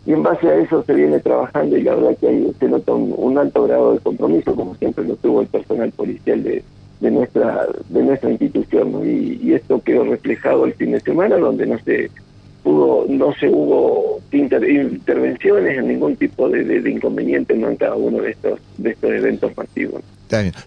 y 0.06 0.12
en 0.12 0.22
base 0.22 0.46
a 0.46 0.56
eso 0.56 0.82
se 0.84 0.94
viene 0.94 1.18
trabajando 1.20 1.76
y 1.76 1.82
la 1.82 1.94
verdad 1.94 2.16
que 2.18 2.28
ahí 2.28 2.52
se 2.58 2.68
nota 2.68 2.92
un, 2.92 3.38
alto 3.38 3.64
grado 3.64 3.94
de 3.94 4.00
compromiso, 4.00 4.54
como 4.54 4.74
siempre 4.74 5.04
lo 5.04 5.16
tuvo 5.16 5.40
el 5.40 5.46
personal 5.46 5.90
policial 5.92 6.42
de, 6.42 6.62
de 7.00 7.10
nuestra 7.10 7.66
de 7.88 8.02
nuestra 8.02 8.30
institución 8.30 9.00
y, 9.04 9.52
esto 9.54 9.80
quedó 9.82 10.04
reflejado 10.04 10.64
el 10.66 10.74
fin 10.74 10.92
de 10.92 11.00
semana 11.00 11.36
donde 11.36 11.66
no 11.66 11.78
se 11.78 12.10
pudo 12.62 13.06
no 13.08 13.32
se 13.34 13.48
hubo 13.48 14.20
intervenciones 14.32 15.78
en 15.78 15.88
ningún 15.88 16.16
tipo 16.16 16.48
de, 16.48 16.64
de, 16.64 16.90
inconveniente 16.90 17.54
en 17.54 17.76
cada 17.76 17.94
uno 17.94 18.20
de 18.20 18.32
estos 18.32 18.58
de 18.78 18.90
estos 18.90 19.10
eventos 19.10 19.56
masivos 19.56 20.02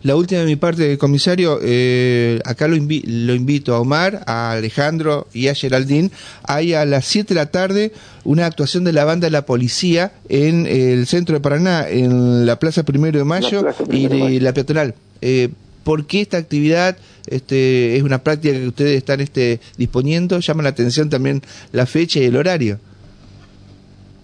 la 0.03 0.15
última 0.15 0.41
de 0.41 0.45
mi 0.45 0.55
parte, 0.55 0.97
comisario, 0.97 1.59
eh, 1.62 2.39
acá 2.45 2.67
lo, 2.67 2.75
lo 2.75 3.36
invito 3.36 3.75
a 3.75 3.79
Omar, 3.79 4.24
a 4.25 4.51
Alejandro 4.51 5.27
y 5.33 5.47
a 5.47 5.55
Geraldine. 5.55 6.12
Hay 6.43 6.74
a 6.74 6.86
las 6.86 7.05
7 7.05 7.33
de 7.33 7.36
la 7.36 7.51
tarde 7.51 7.91
una 8.24 8.45
actuación 8.45 8.83
de 8.83 8.93
la 8.93 9.05
banda 9.05 9.27
de 9.27 9.31
la 9.31 9.45
policía 9.45 10.12
en 10.29 10.65
el 10.65 11.07
centro 11.07 11.36
de 11.36 11.41
Paraná, 11.41 11.88
en 11.88 12.45
la 12.45 12.59
Plaza 12.59 12.83
Primero 12.83 13.17
de 13.19 13.25
Mayo 13.25 13.65
y 13.91 14.39
la 14.39 14.53
peatonal. 14.53 14.95
Eh, 15.21 15.50
¿Por 15.83 16.05
qué 16.05 16.19
esta 16.19 16.38
actividad 16.38 16.97
este, 17.27 17.95
es 17.95 18.03
una 18.03 18.21
práctica 18.21 18.53
que 18.53 18.67
ustedes 18.67 18.97
están 18.97 19.21
este, 19.21 19.62
disponiendo? 19.77 20.39
Llama 20.39 20.63
la 20.63 20.69
atención 20.69 21.09
también 21.09 21.41
la 21.71 21.86
fecha 21.86 22.19
y 22.19 22.25
el 22.25 22.36
horario. 22.36 22.79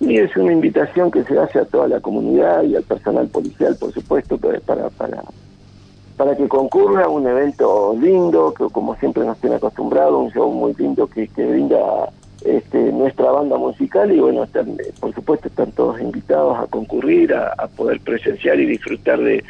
Y 0.06 0.18
es 0.18 0.36
una 0.36 0.52
invitación 0.52 1.10
que 1.10 1.24
se 1.24 1.40
hace 1.40 1.60
a 1.60 1.66
toda 1.66 1.88
la 1.88 2.00
comunidad 2.00 2.64
y 2.64 2.76
al 2.76 2.84
personal 2.84 3.28
policial, 3.28 3.76
por 3.80 3.94
supuesto, 3.94 4.38
para, 4.38 4.90
para, 4.90 5.24
para 6.18 6.36
que 6.36 6.48
concurra 6.48 7.08
un 7.08 7.26
evento 7.26 7.96
lindo, 8.00 8.54
que 8.54 8.66
como 8.66 8.96
siempre 8.98 9.24
nos 9.26 9.38
tiene 9.40 9.56
acostumbrado, 9.56 10.20
un 10.20 10.32
show 10.32 10.52
muy 10.52 10.74
lindo 10.74 11.08
que, 11.08 11.28
que 11.30 11.46
brinda 11.46 12.10
este, 12.44 12.92
nuestra 12.92 13.32
banda 13.32 13.58
musical 13.58 14.12
y 14.12 14.20
bueno, 14.20 14.46
por 15.00 15.14
supuesto 15.14 15.48
están 15.48 15.72
todos 15.72 16.02
invitados 16.02 16.58
a 16.60 16.68
concurrir, 16.68 17.34
a, 17.34 17.68
poder 17.68 18.02
presenciar 18.02 18.60
y 18.60 18.66
disfrutar 18.66 19.20
de, 19.20 19.44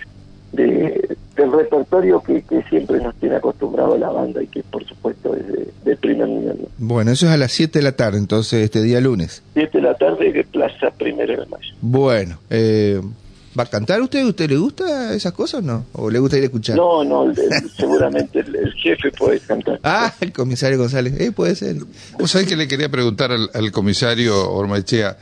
de, 0.51 1.17
del 1.35 1.51
repertorio 1.51 2.21
que, 2.21 2.43
siempre 2.69 2.99
nos 3.01 3.15
tiene 3.15 3.35
acostumbrado 3.35 3.97
la 3.97 4.09
banda 4.09 4.41
y 4.41 4.47
que 4.47 4.63
por 4.63 4.85
supuesto 4.85 5.35
es 5.35 5.83
de, 5.83 5.97
primer 5.97 6.27
nivel. 6.27 6.67
Bueno, 6.77 7.11
eso 7.11 7.27
es 7.27 7.31
a 7.31 7.37
las 7.37 7.51
7 7.51 7.79
de 7.79 7.83
la 7.83 7.93
tarde, 7.93 8.17
entonces 8.17 8.63
este 8.63 8.81
día 8.81 8.99
lunes. 8.99 9.41
7 9.53 9.77
de 9.77 9.83
la 9.83 9.95
tarde 9.95 10.31
de 10.31 10.43
Plaza 10.43 10.91
Primero 10.97 11.39
de 11.39 11.45
Mayo. 11.47 11.75
Bueno, 11.81 12.39
eh, 12.49 12.99
¿va 13.57 13.63
a 13.63 13.65
cantar 13.67 14.01
usted? 14.01 14.23
¿Usted 14.25 14.49
le 14.49 14.57
gusta 14.57 15.13
esas 15.13 15.33
cosas 15.33 15.61
o 15.61 15.63
no? 15.63 15.85
¿O 15.93 16.09
le 16.09 16.19
gusta 16.19 16.37
ir 16.37 16.43
a 16.43 16.45
escuchar? 16.47 16.75
No, 16.75 17.03
no, 17.03 17.33
seguramente 17.77 18.39
el, 18.39 18.73
jefe 18.73 19.11
puede 19.11 19.39
cantar. 19.39 19.79
Ah, 19.83 20.13
el 20.19 20.33
comisario 20.33 20.77
González, 20.77 21.19
eh, 21.19 21.31
puede 21.31 21.55
ser. 21.55 21.77
¿Vos 22.19 22.31
sabés 22.31 22.47
que 22.47 22.55
le 22.55 22.67
quería 22.67 22.89
preguntar 22.89 23.31
al, 23.31 23.49
al 23.53 23.71
comisario 23.71 24.51
Ormachea? 24.51 25.17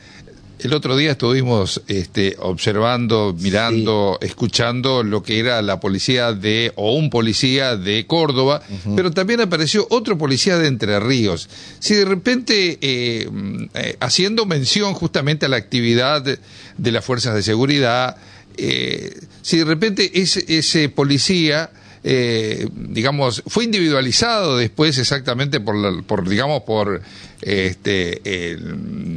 El 0.62 0.74
otro 0.74 0.96
día 0.96 1.12
estuvimos 1.12 1.82
este, 1.88 2.36
observando, 2.38 3.34
mirando, 3.40 4.18
escuchando 4.20 5.02
lo 5.02 5.20
que 5.20 5.40
era 5.40 5.60
la 5.60 5.80
policía 5.80 6.32
de, 6.32 6.72
o 6.76 6.94
un 6.94 7.10
policía 7.10 7.76
de 7.76 8.06
Córdoba, 8.06 8.62
pero 8.94 9.10
también 9.10 9.40
apareció 9.40 9.88
otro 9.90 10.16
policía 10.16 10.58
de 10.58 10.68
Entre 10.68 11.00
Ríos. 11.00 11.48
Si 11.80 11.94
de 11.94 12.04
repente, 12.04 12.78
eh, 12.80 13.28
eh, 13.74 13.96
haciendo 13.98 14.46
mención 14.46 14.94
justamente 14.94 15.46
a 15.46 15.48
la 15.48 15.56
actividad 15.56 16.22
de, 16.22 16.92
las 16.92 17.04
fuerzas 17.04 17.34
de 17.34 17.42
seguridad, 17.42 18.16
eh, 18.56 19.18
si 19.40 19.58
de 19.58 19.64
repente 19.64 20.12
ese, 20.14 20.44
ese 20.46 20.88
policía 20.88 21.70
eh, 22.04 22.68
digamos, 22.74 23.42
fue 23.46 23.64
individualizado 23.64 24.56
después 24.56 24.98
exactamente 24.98 25.60
por, 25.60 26.04
por 26.04 26.28
digamos, 26.28 26.62
por, 26.62 27.02
este, 27.42 28.56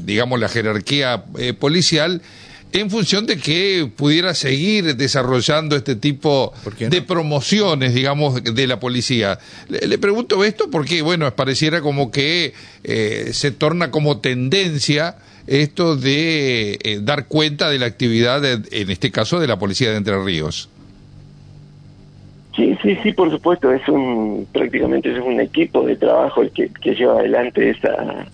digamos, 0.06 0.40
la 0.40 0.50
jerarquía 0.50 1.26
eh, 1.38 1.54
policial 1.54 2.22
en 2.72 2.90
función 2.90 3.26
de 3.26 3.38
que 3.38 3.90
pudiera 3.96 4.34
seguir 4.34 4.98
desarrollando 4.98 5.78
este 5.78 5.96
tipo 5.96 6.54
de 6.78 7.02
promociones, 7.02 7.94
digamos, 7.94 8.44
de 8.44 8.68
la 8.68 8.82
policía. 8.82 9.40
Le, 9.70 9.98
pregunto 9.98 10.44
esto 10.44 10.70
porque, 10.70 11.02
bueno, 11.02 11.34
pareciera 11.36 11.80
como 11.80 12.12
que 12.12 12.54
eh, 12.84 13.30
se 13.32 13.52
torna 13.52 13.92
como 13.92 14.20
tendencia 14.20 15.16
esto 15.48 15.96
de 15.96 16.78
eh, 16.84 17.00
dar 17.02 17.28
cuenta 17.28 17.70
de 17.70 17.80
la 17.80 17.86
actividad, 17.86 18.44
en 18.44 18.90
este 18.90 19.10
caso, 19.10 19.40
de 19.40 19.48
la 19.48 19.58
policía 19.58 19.92
de 19.92 19.98
Entre 19.98 20.22
Ríos. 20.22 20.68
Sí, 22.56 22.78
sí, 22.82 22.96
sí, 23.04 23.12
por 23.12 23.30
supuesto, 23.30 23.72
es 23.72 23.86
un 23.90 24.48
prácticamente 24.52 25.12
es 25.12 25.20
un 25.20 25.42
equipo 25.42 25.84
de 25.86 25.98
trabajo 25.98 26.42
el 26.42 26.52
que, 26.52 26.70
lleva 26.84 27.20
adelante 27.20 27.72
esa, 27.72 28.26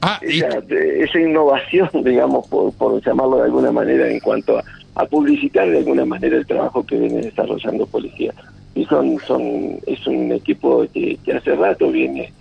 ah, 0.00 0.18
esa, 0.22 1.20
innovación, 1.20 1.90
digamos, 2.04 2.46
por, 2.48 2.72
por 2.72 3.04
llamarlo 3.04 3.36
de 3.36 3.44
alguna 3.44 3.72
manera, 3.72 4.10
en 4.10 4.20
cuanto 4.20 4.58
a, 4.58 5.04
publicitar 5.06 5.68
de 5.68 5.78
alguna 5.78 6.06
manera 6.06 6.38
el 6.38 6.46
trabajo 6.46 6.86
que 6.86 6.98
viene 6.98 7.20
desarrollando 7.20 7.86
policía. 7.86 8.32
Y 8.74 8.86
son, 8.86 9.18
son, 9.26 9.78
es 9.86 10.06
un 10.06 10.32
equipo 10.32 10.86
que, 10.94 11.18
hace 11.36 11.54
rato 11.54 11.90
viene 11.90 12.32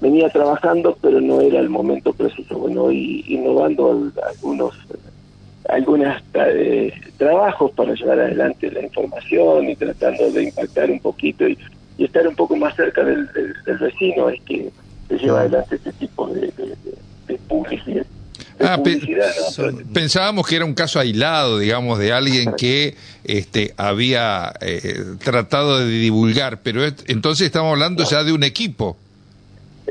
venía 0.00 0.28
trabajando, 0.30 0.96
pero 1.00 1.20
no 1.20 1.40
era 1.40 1.60
el 1.60 1.68
momento 1.68 2.12
preciso. 2.12 2.58
Bueno, 2.58 2.90
y 2.90 3.22
innovando 3.28 4.10
algunos 4.28 4.74
algunos 5.68 6.16
eh, 6.34 6.92
trabajos 7.16 7.72
para 7.72 7.94
llevar 7.94 8.20
adelante 8.20 8.70
la 8.70 8.82
información 8.82 9.68
y 9.68 9.76
tratando 9.76 10.30
de 10.30 10.44
impactar 10.44 10.90
un 10.90 11.00
poquito 11.00 11.46
y, 11.46 11.58
estar 11.98 12.26
un 12.26 12.34
poco 12.34 12.56
más 12.56 12.74
cerca 12.76 13.04
del, 13.04 13.28
vecino 13.78 14.30
es 14.30 14.40
que 14.42 14.70
se 15.06 15.18
lleva 15.18 15.40
adelante 15.40 15.76
este 15.76 15.92
tipo 15.92 16.26
de, 16.28 16.50
publicidad. 17.46 18.06
Ah, 18.58 18.78
pensábamos 19.92 20.46
que 20.46 20.56
era 20.56 20.64
un 20.64 20.72
caso 20.72 20.98
aislado, 20.98 21.58
digamos, 21.58 21.98
de 21.98 22.12
alguien 22.12 22.54
que 22.56 22.96
este, 23.24 23.74
había 23.76 24.52
eh, 24.62 25.04
tratado 25.22 25.78
de 25.80 25.86
divulgar, 25.90 26.60
pero 26.62 26.84
entonces 27.06 27.46
estamos 27.46 27.72
hablando 27.72 28.02
ya 28.04 28.24
de 28.24 28.32
un 28.32 28.44
equipo. 28.44 28.96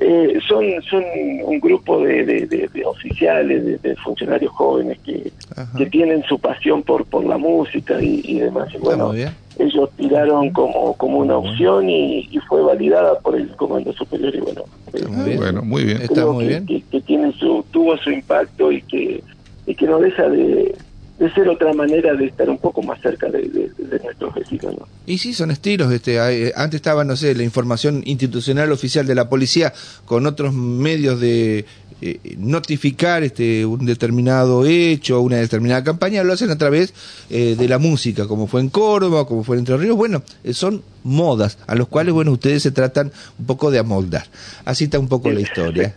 Eh, 0.01 0.39
son, 0.47 0.63
son 0.89 1.03
un 1.43 1.59
grupo 1.59 2.01
de, 2.01 2.23
de, 2.25 2.85
oficiales, 2.85 3.81
de, 3.81 3.95
funcionarios 3.97 4.51
jóvenes 4.53 4.97
que, 4.99 5.29
que, 5.77 5.85
tienen 5.87 6.23
su 6.23 6.39
pasión 6.39 6.83
por, 6.83 7.05
por 7.05 7.25
la 7.25 7.37
música 7.37 8.01
y, 8.01 8.39
demás. 8.39 8.69
Y 8.73 8.77
bueno, 8.77 9.11
ellos 9.13 9.89
tiraron 9.97 10.51
como, 10.51 10.93
como 10.93 11.17
una 11.17 11.37
opción 11.37 11.89
y, 11.89 12.29
fue 12.47 12.61
validada 12.61 13.19
por 13.19 13.35
el 13.35 13.49
Comando 13.57 13.91
Superior. 13.91 14.33
Y 14.33 14.39
bueno, 14.39 14.63
muy 15.09 15.35
bueno, 15.35 15.61
muy 15.63 15.83
bien. 15.83 16.01
Está 16.01 16.25
muy 16.25 16.47
bien. 16.47 16.65
Que, 16.65 17.01
tiene 17.01 17.33
su, 17.33 17.65
tuvo 17.71 17.97
su 17.97 18.09
impacto 18.09 18.71
y 18.71 18.81
que, 18.83 19.21
y 19.65 19.75
que 19.75 19.85
no 19.85 19.99
deja 19.99 20.29
de, 20.29 20.75
de 21.19 21.29
ser 21.33 21.49
otra 21.49 21.73
manera 21.73 22.13
de 22.13 22.27
estar 22.27 22.49
un 22.49 22.57
poco 22.57 22.81
más 22.81 22.99
cerca 23.01 23.27
de, 23.29 23.69
nuestros 24.03 24.33
vecinos. 24.33 24.75
Y 25.05 25.17
sí, 25.17 25.33
son 25.33 25.51
estilos. 25.51 25.91
Este, 25.91 26.15
eh, 26.15 26.53
antes 26.55 26.77
estaba, 26.77 27.03
no 27.03 27.17
sé, 27.17 27.35
la 27.35 27.43
información 27.43 28.01
institucional 28.05 28.71
oficial 28.71 29.05
de 29.05 29.15
la 29.15 29.27
policía 29.27 29.73
con 30.05 30.25
otros 30.25 30.53
medios 30.53 31.19
de 31.19 31.65
eh, 32.01 32.35
notificar 32.37 33.23
este, 33.23 33.65
un 33.65 33.85
determinado 33.85 34.65
hecho, 34.65 35.19
una 35.19 35.35
determinada 35.35 35.83
campaña, 35.83 36.23
lo 36.23 36.31
hacen 36.31 36.49
a 36.49 36.57
través 36.57 36.93
eh, 37.29 37.55
de 37.57 37.67
la 37.67 37.77
música, 37.77 38.25
como 38.25 38.47
fue 38.47 38.61
en 38.61 38.69
Córdoba, 38.69 39.27
como 39.27 39.43
fue 39.43 39.57
en 39.57 39.59
Entre 39.59 39.75
Ríos. 39.75 39.97
Bueno, 39.97 40.21
eh, 40.45 40.53
son 40.53 40.81
modas 41.03 41.57
a 41.67 41.75
los 41.75 41.89
cuales, 41.89 42.13
bueno, 42.13 42.31
ustedes 42.31 42.63
se 42.63 42.71
tratan 42.71 43.11
un 43.37 43.45
poco 43.45 43.69
de 43.69 43.79
amoldar. 43.79 44.23
Así 44.63 44.85
está 44.85 44.97
un 44.97 45.09
poco 45.09 45.29
la 45.29 45.41
historia. 45.41 45.93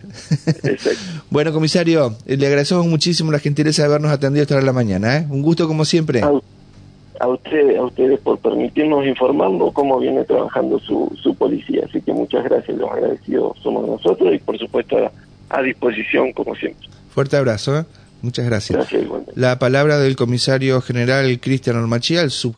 bueno, 1.30 1.52
comisario, 1.52 2.16
le 2.26 2.46
agradecemos 2.46 2.86
muchísimo 2.86 3.30
la 3.30 3.38
gentileza 3.38 3.82
de 3.82 3.86
habernos 3.86 4.10
atendido 4.10 4.42
esta 4.42 4.54
hora 4.54 4.62
de 4.62 4.66
la 4.66 4.72
mañana. 4.72 5.24
Un 5.30 5.42
gusto 5.42 5.68
como 5.68 5.84
siempre. 5.84 6.20
A, 6.22 7.28
usted, 7.28 7.76
a 7.76 7.84
ustedes 7.84 8.18
por 8.18 8.38
permitirnos 8.38 9.06
informarnos 9.06 9.72
cómo 9.72 10.00
viene 10.00 10.24
trabajando 10.24 10.80
su, 10.80 11.16
su 11.22 11.32
policía. 11.36 11.84
Así 11.88 12.00
que 12.00 12.12
muchas 12.12 12.42
gracias, 12.42 12.76
los 12.76 12.90
agradecidos 12.90 13.56
somos 13.62 13.86
nosotros 13.86 14.34
y 14.34 14.38
por 14.38 14.58
supuesto 14.58 14.96
a 14.98 15.12
disposición 15.60 16.32
como 16.32 16.54
siempre. 16.54 16.88
Fuerte 17.12 17.36
abrazo, 17.36 17.78
¿eh? 17.78 17.84
muchas 18.22 18.46
gracias. 18.46 18.88
La 19.34 19.58
palabra 19.58 19.98
del 19.98 20.16
comisario 20.16 20.80
general 20.80 21.38
Cristian 21.40 21.76
Ormachía, 21.76 22.22
el 22.22 22.30
sub 22.30 22.50